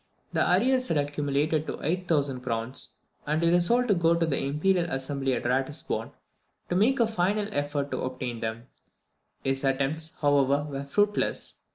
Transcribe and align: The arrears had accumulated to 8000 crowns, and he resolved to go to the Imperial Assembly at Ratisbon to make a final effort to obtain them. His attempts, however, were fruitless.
The 0.33 0.51
arrears 0.51 0.87
had 0.87 0.97
accumulated 0.97 1.67
to 1.67 1.79
8000 1.83 2.41
crowns, 2.41 2.95
and 3.27 3.39
he 3.43 3.51
resolved 3.51 3.87
to 3.89 3.93
go 3.93 4.15
to 4.15 4.25
the 4.25 4.43
Imperial 4.43 4.85
Assembly 4.89 5.35
at 5.35 5.43
Ratisbon 5.45 6.09
to 6.71 6.75
make 6.75 6.99
a 6.99 7.05
final 7.05 7.47
effort 7.51 7.91
to 7.91 8.01
obtain 8.01 8.39
them. 8.39 8.65
His 9.43 9.63
attempts, 9.63 10.15
however, 10.19 10.65
were 10.67 10.85
fruitless. 10.85 11.53